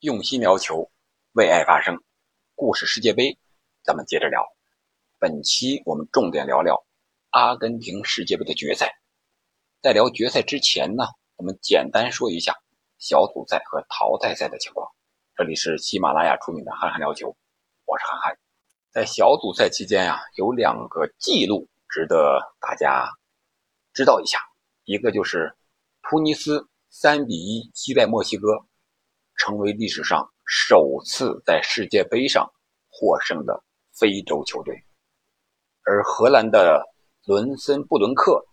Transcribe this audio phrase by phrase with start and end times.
[0.00, 0.90] 用心聊球，
[1.32, 2.02] 为爱发声。
[2.54, 3.38] 故事世界杯，
[3.82, 4.42] 咱们接着聊。
[5.18, 6.86] 本期我们重点聊聊
[7.28, 8.98] 阿根廷世界杯的决赛。
[9.82, 11.04] 在聊决赛之前呢，
[11.36, 12.54] 我们简单说一下
[12.96, 14.90] 小组赛和淘汰赛的情况。
[15.36, 17.28] 这里是喜马拉雅出品的《憨憨聊球》，
[17.84, 18.38] 我是憨憨。
[18.90, 23.06] 在小组赛期间呀，有两个记录值得大家
[23.92, 24.38] 知道一下，
[24.84, 25.54] 一个就是
[26.00, 28.64] 突尼斯三比一击败墨西哥。
[29.40, 32.46] 成为历史上首次在世界杯上
[32.90, 33.64] 获胜的
[33.98, 34.84] 非洲球队，
[35.86, 36.84] 而荷兰的
[37.24, 38.46] 伦森布伦克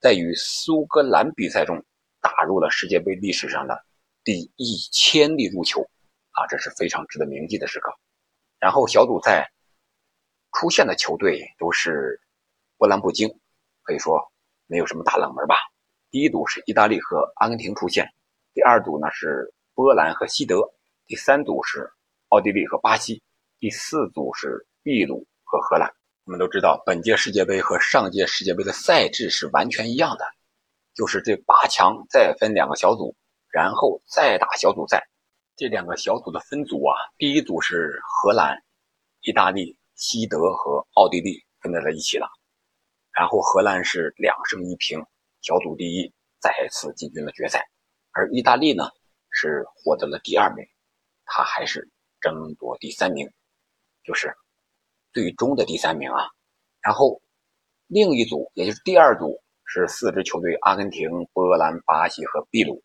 [0.00, 1.84] 在与苏格兰比赛中
[2.22, 3.84] 打入了世界杯历史上的
[4.24, 5.82] 第一千粒入球，
[6.30, 7.92] 啊，这是非常值得铭记的时刻。
[8.58, 9.46] 然后小组赛
[10.54, 12.18] 出现的球队都是
[12.78, 13.28] 波澜不惊，
[13.82, 14.18] 可以说
[14.66, 15.56] 没有什么大冷门吧。
[16.10, 18.08] 第一组是意大利和阿根廷出现，
[18.54, 19.52] 第二组呢是。
[19.82, 20.60] 波兰和西德，
[21.06, 21.90] 第三组是
[22.28, 23.22] 奥地利和巴西，
[23.58, 25.90] 第四组是秘鲁和荷兰。
[26.24, 30.24] 我们都知道，本届世界杯和上届世界杯的赛制是完全一样的，
[30.92, 33.16] 就是这八强再分两个小组，
[33.50, 35.02] 然后再打小组赛。
[35.56, 38.62] 这两个小组的分组啊，第一组是荷兰、
[39.22, 42.28] 意大利、西德和奥地利分在了一起了，
[43.12, 45.02] 然后荷兰是两胜一平，
[45.40, 47.66] 小组第一，再次进军了决赛，
[48.10, 48.84] 而意大利呢？
[49.30, 50.66] 是获得了第二名，
[51.24, 51.88] 他还是
[52.20, 53.32] 争夺第三名，
[54.04, 54.36] 就是
[55.12, 56.28] 最终的第三名啊。
[56.80, 57.22] 然后
[57.86, 62.82] 另一组，也就是第二组，是四支球队：阿根廷、波兰、巴西和秘鲁。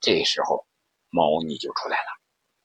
[0.00, 0.66] 这时候
[1.10, 2.08] 猫腻就出来了，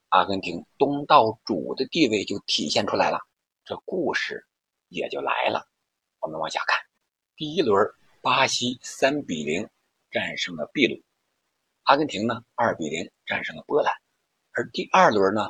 [0.09, 3.19] 阿根廷东道主的地位就体现出来了，
[3.63, 4.45] 这故事
[4.89, 5.67] 也就来了。
[6.19, 6.79] 我们往下看，
[7.35, 7.89] 第一轮，
[8.21, 9.67] 巴西三比零
[10.11, 11.01] 战胜了秘鲁。
[11.91, 13.93] 阿根廷呢，二比零战胜了波兰，
[14.53, 15.49] 而第二轮呢，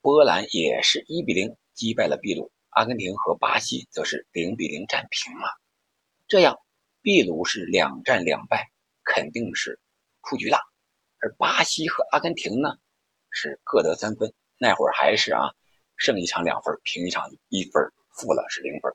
[0.00, 5.46] 波兰也是一比零击败了秘鲁，阿根廷和巴西则是零比零战平了。
[6.26, 6.58] 这样，
[7.02, 8.68] 秘鲁是两战两败，
[9.04, 9.78] 肯定是
[10.24, 10.58] 出局了。
[11.20, 12.70] 而巴西和阿根廷呢，
[13.30, 14.34] 是各得三分。
[14.58, 15.52] 那会儿还是啊，
[15.96, 18.92] 胜一场两分，平一场一分，负了是零分。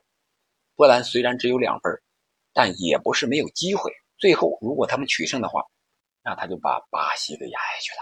[0.76, 2.02] 波兰虽然只有两分，
[2.52, 3.90] 但也不是没有机会。
[4.18, 5.64] 最后，如果他们取胜的话，
[6.24, 8.00] 那他就把巴西给压下去了。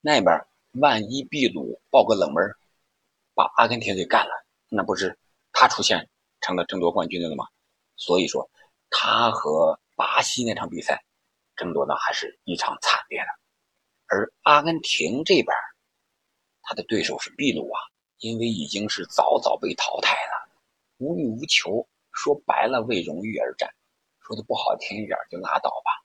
[0.00, 0.38] 那边
[0.72, 2.44] 万一秘鲁爆个冷门，
[3.34, 5.18] 把阿根廷给干了，那不是
[5.52, 6.10] 他出现
[6.40, 7.46] 成了争夺冠军的了吗？
[7.96, 8.50] 所以说，
[8.90, 11.02] 他和巴西那场比赛
[11.56, 13.26] 争夺的还是一场惨烈的。
[14.06, 15.46] 而阿根廷这边，
[16.62, 17.80] 他的对手是秘鲁啊，
[18.18, 20.50] 因为已经是早早被淘汰了，
[20.98, 23.72] 无欲无求，说白了为荣誉而战，
[24.20, 26.04] 说的不好听一点就拉倒吧。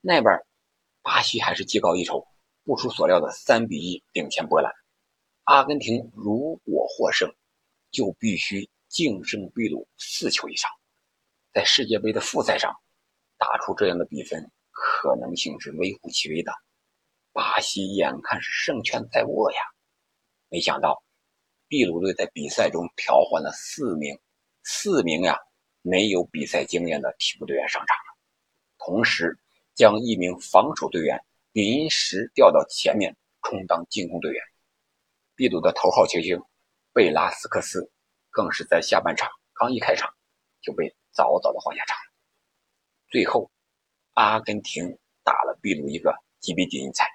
[0.00, 0.32] 那边。
[1.06, 2.26] 巴西还是技高一筹，
[2.64, 4.72] 不出所料的三比一领先波兰。
[5.44, 7.32] 阿根廷如果获胜，
[7.92, 10.68] 就必须净胜秘鲁四球以上。
[11.52, 12.74] 在世界杯的复赛上，
[13.38, 16.50] 打出这样的比分可能性是微乎其微的。
[17.32, 19.60] 巴西眼看是胜券在握呀，
[20.48, 21.04] 没想到
[21.68, 24.18] 秘鲁队在比赛中调换了四名
[24.64, 25.38] 四名呀
[25.82, 28.18] 没有比赛经验的替补队员上场了，
[28.78, 29.38] 同时。
[29.76, 31.22] 将一名防守队员
[31.52, 34.42] 临时调到前面充当进攻队员。
[35.36, 36.42] 秘鲁的头号球星
[36.94, 37.92] 贝拉斯克斯
[38.30, 40.10] 更是在下半场刚一开场
[40.62, 41.94] 就被早早的换下场。
[43.10, 43.50] 最后，
[44.14, 47.06] 阿根廷打了秘鲁一个几比几赛，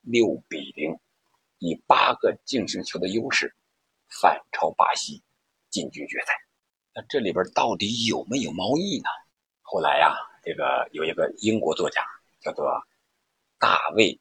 [0.00, 0.98] 六比零，
[1.58, 3.54] 以八个净胜球的优势
[4.22, 5.22] 反超巴西，
[5.68, 6.32] 进军决赛。
[6.94, 9.10] 那这里边到底有没有猫腻呢？
[9.60, 10.16] 后来呀。
[10.44, 12.04] 这个有一个英国作家
[12.42, 12.66] 叫做
[13.58, 14.12] 大卫·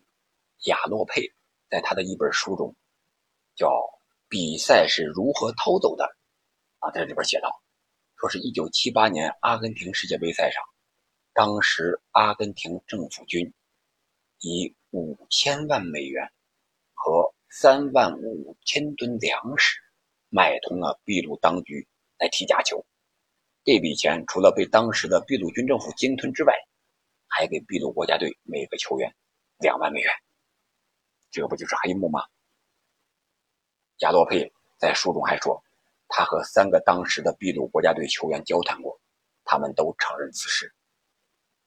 [0.70, 1.34] 亚诺佩，
[1.70, 2.74] 在他的一本书中，
[3.56, 3.68] 叫
[4.30, 6.06] 《比赛是如何偷走的》
[6.80, 7.62] 啊，在里边写道，
[8.16, 10.64] 说是一九七八年阿根廷世界杯赛上，
[11.34, 13.54] 当时阿根廷政府军
[14.40, 16.32] 以五千万美元
[16.94, 19.78] 和三万五千吨粮食
[20.30, 21.86] 买通了秘鲁当局
[22.18, 22.86] 来踢假球。
[23.66, 26.54] 这笔钱除了被当时的秘鲁军政府鲸吞之外，
[27.30, 29.16] 还给秘鲁国家队每个球员
[29.60, 30.12] 两万美元。
[31.32, 32.20] 这不就是黑幕吗？
[33.98, 35.64] 加洛佩在书中还说，
[36.10, 39.00] 他和三个当时的秘鲁国家队球员交谈过，
[39.46, 40.74] 他们都承认此事。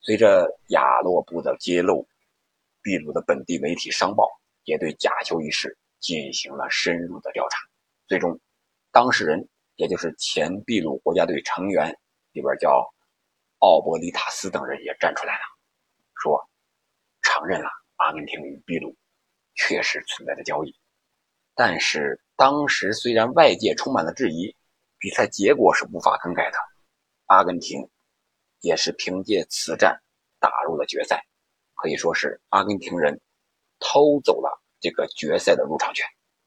[0.00, 2.06] 随着亚洛布的揭露，
[2.82, 4.24] 秘鲁的本地媒体《商报》
[4.64, 7.56] 也对假球一事进行了深入的调查，
[8.06, 8.38] 最终
[8.92, 9.48] 当事人。
[9.76, 11.90] 也就是前秘鲁国家队成员
[12.32, 12.92] 里边叫
[13.58, 15.40] 奥伯里塔斯等人也站出来了，
[16.14, 16.48] 说
[17.22, 18.96] 承认了阿根廷与秘鲁
[19.54, 20.74] 确实存在着交易。
[21.54, 24.54] 但是当时虽然外界充满了质疑，
[24.98, 26.58] 比赛结果是无法更改的。
[27.26, 27.88] 阿根廷
[28.60, 30.00] 也是凭借此战
[30.38, 31.26] 打入了决赛，
[31.74, 33.20] 可以说是阿根廷人
[33.78, 36.06] 偷走了这个决赛的入场券，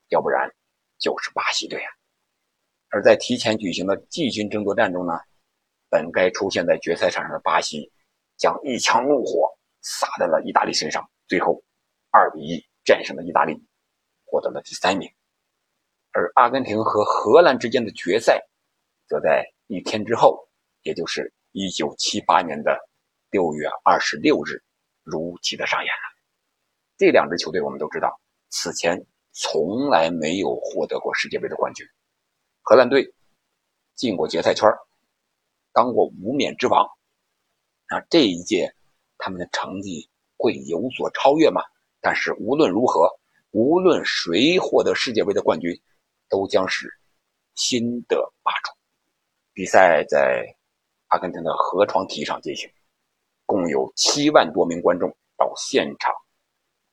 [0.09, 0.49] 要不然
[0.97, 1.91] 就是巴西队啊。
[2.89, 5.13] 而在提前举行的季军争夺战中呢，
[5.89, 7.91] 本该出现在决赛场上的巴西，
[8.37, 9.47] 将一腔怒火
[9.81, 11.63] 撒在了意大利身上，最后
[12.09, 13.63] 二比一战胜了意大利，
[14.25, 15.07] 获得了第三名。
[16.11, 18.43] 而阿根廷和荷兰之间的决赛，
[19.07, 20.49] 则在一天之后，
[20.81, 22.75] 也就是一九七八年的
[23.29, 24.63] 六月二十六日，
[25.03, 26.17] 如期的上演了。
[26.97, 28.19] 这两支球队我们都知道，
[28.49, 31.85] 此前从来没有获得过世界杯的冠军。
[32.69, 33.15] 荷兰队
[33.95, 34.69] 进过决赛圈，
[35.73, 36.87] 当过无冕之王。
[37.89, 38.75] 那这一届
[39.17, 40.07] 他们的成绩
[40.37, 41.63] 会有所超越吗？
[41.99, 43.09] 但是无论如何，
[43.49, 45.81] 无论谁获得世界杯的冠军，
[46.29, 46.87] 都将是
[47.55, 48.71] 新的霸主。
[49.51, 50.45] 比赛在
[51.07, 52.71] 阿根廷的河床体育场进行，
[53.47, 56.13] 共有七万多名观众到现场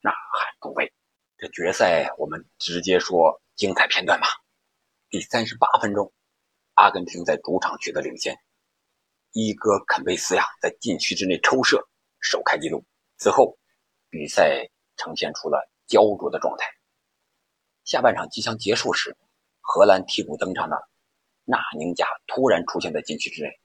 [0.00, 0.90] 呐喊助威。
[1.36, 4.26] 这决赛我们直接说精彩片段吧。
[5.08, 6.12] 第三十八分钟，
[6.74, 8.36] 阿根廷在主场取得领先。
[9.30, 11.88] 伊戈肯贝斯呀，在禁区之内抽射，
[12.18, 12.84] 首开纪录。
[13.16, 13.56] 此后，
[14.10, 16.66] 比赛呈现出了焦灼的状态。
[17.84, 19.16] 下半场即将结束时，
[19.60, 20.76] 荷兰替补登场的
[21.44, 23.60] 纳宁加突然出现在禁区之内，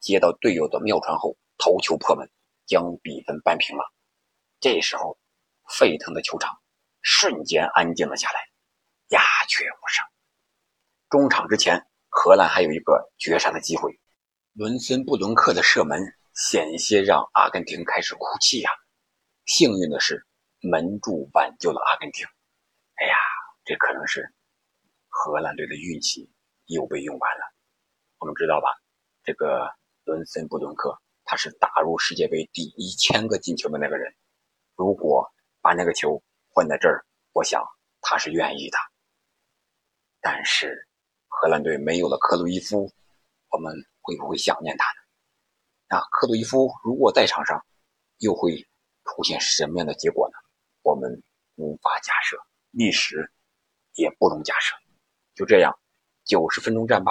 [0.00, 2.28] 接到队友的妙传后头球破门，
[2.66, 3.84] 将比分扳平了。
[4.58, 5.16] 这时候，
[5.68, 6.60] 沸腾的球场
[7.00, 8.40] 瞬间安静了下来，
[9.10, 10.04] 鸦雀无声。
[11.10, 13.98] 中场之前，荷兰还有一个绝杀的机会，
[14.52, 16.00] 伦森布伦克的射门
[16.34, 18.70] 险些让阿根廷开始哭泣呀。
[19.44, 20.24] 幸运的是，
[20.60, 22.24] 门柱挽救了阿根廷。
[22.94, 23.14] 哎呀，
[23.64, 24.32] 这可能是
[25.08, 26.30] 荷兰队的运气
[26.66, 27.42] 又被用完了。
[28.18, 28.68] 我们知道吧，
[29.24, 29.68] 这个
[30.04, 34.14] 伦森布伦克他是打入世界杯第一千个进球的那个人。
[34.76, 35.28] 如果
[35.60, 37.60] 把那个球换在这儿，我想
[38.00, 38.78] 他是愿意的。
[40.20, 40.86] 但是。
[41.42, 42.92] 荷兰队没有了克鲁伊夫，
[43.48, 45.00] 我们会不会想念他呢？
[45.88, 47.64] 那克鲁伊夫如果在场上，
[48.18, 48.68] 又会
[49.04, 50.34] 出现什么样的结果呢？
[50.82, 51.22] 我们
[51.54, 52.36] 无法假设，
[52.72, 53.32] 历史
[53.94, 54.76] 也不容假设。
[55.34, 55.74] 就这样，
[56.24, 57.10] 九十分钟战罢，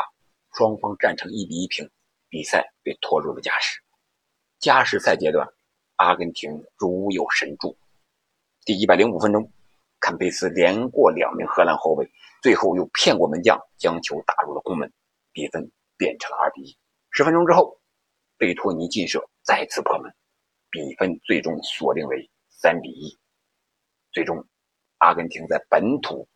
[0.54, 1.90] 双方战成一比一平，
[2.30, 3.82] 比赛被拖入了加时。
[4.60, 5.52] 加时赛阶段，
[5.96, 7.76] 阿根廷如有神助，
[8.64, 9.52] 第一百零五分钟。
[10.00, 12.10] 坎佩斯连过两名荷兰后卫，
[12.42, 14.92] 最后又骗过门将，将球打入了空门，
[15.34, 16.78] 比分变成了二比一。
[17.12, 17.80] 十分钟之后，
[18.38, 20.14] 贝托尼劲射再次破门，
[20.70, 23.20] 比分最终锁定为三比一。
[24.12, 24.48] 最终，
[25.00, 26.28] 阿根廷在本土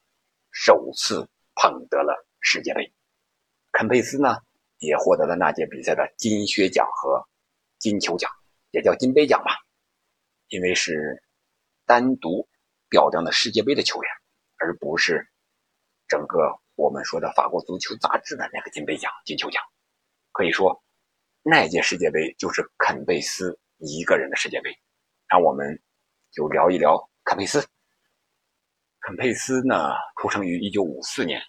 [0.51, 2.94] 首次捧得了世界杯。
[3.71, 4.38] 坎佩斯呢，
[4.80, 7.25] 也获得了那届比赛的金靴奖和
[7.80, 8.30] 金球奖，
[8.71, 9.51] 也叫金杯奖吧，
[10.50, 11.24] 因为是
[11.86, 12.45] 单独。
[12.93, 14.11] 表彰的世界杯的球员，
[14.57, 15.27] 而不是
[16.07, 19.63] 整个我们说的法国足球杂志的那个金杯奖、金球奖。
[20.31, 20.83] 可以说，
[21.41, 24.69] 那届世界杯就是肯贝斯一个人的世界杯。
[25.27, 25.81] 那我们
[26.31, 27.67] 就聊一聊肯佩斯。
[28.99, 31.41] 肯佩斯呢，出生于1954年，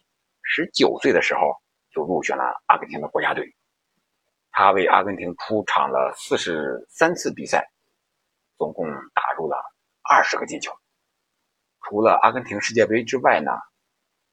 [0.44, 1.40] 十九岁的时候
[1.90, 3.54] 就入选了阿根廷的国家队。
[4.50, 7.70] 他为阿根廷出场了四十三次比赛，
[8.56, 9.62] 总共打入了
[10.08, 10.72] 二十个进球。
[11.86, 13.52] 除了阿根廷世界杯之外呢，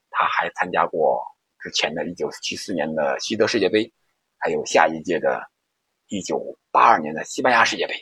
[0.10, 1.22] 他还参加过
[1.60, 3.91] 之前的1974年的西德世界杯，
[4.38, 5.41] 还有下一届的
[6.08, 7.93] 1982年的西班牙世界杯，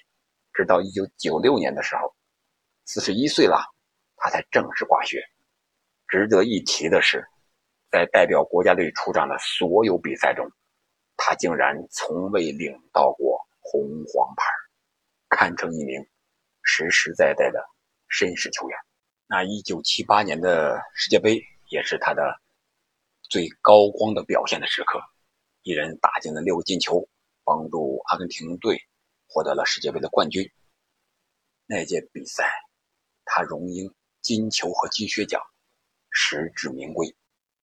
[0.53, 2.13] 直到1996年的时候
[2.87, 3.59] ，41岁了，
[4.17, 5.19] 他才正式挂靴。
[6.07, 7.27] 值得一提的是，
[7.91, 10.47] 在代表国家队出场的所有比赛中，
[11.17, 13.81] 他竟然从未领到过红
[14.13, 14.45] 黄牌，
[15.29, 16.03] 堪称一名
[16.63, 17.59] 实实在在的
[18.09, 18.77] 绅士球员。
[19.31, 22.41] 那一九七八年的世界杯也是他的
[23.21, 24.99] 最高光的表现的时刻，
[25.61, 27.07] 一人打进了六个进球，
[27.43, 28.87] 帮助阿根廷队
[29.27, 30.51] 获得了世界杯的冠军。
[31.67, 32.49] 那届比赛，
[33.23, 35.39] 他荣膺金球和金靴奖，
[36.09, 37.15] 实至名归。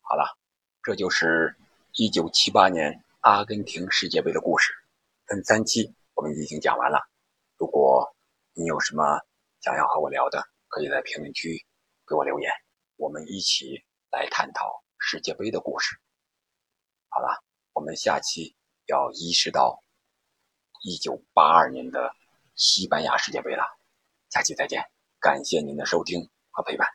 [0.02, 0.38] 好了，
[0.84, 1.56] 这就是
[1.94, 4.72] 一九七八年阿根廷世界杯的故事。
[5.26, 7.10] 分三期，我们已经讲完了。
[7.56, 8.14] 如果
[8.52, 9.02] 你有什么
[9.60, 11.64] 想要和我聊的，可以在评论区
[12.06, 12.50] 给我留言，
[12.96, 15.96] 我们一起来探讨世界杯的故事。
[17.08, 17.42] 好了，
[17.72, 18.56] 我们下期
[18.86, 19.82] 要移师到
[20.82, 22.12] 一九八二年的
[22.54, 23.64] 西班牙世界杯了。
[24.30, 24.82] 下期再见，
[25.20, 26.30] 感谢您的收听。
[26.56, 26.88] 和陪伴。